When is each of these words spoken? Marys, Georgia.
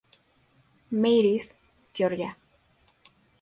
Marys, 1.03 1.53
Georgia. 1.93 2.35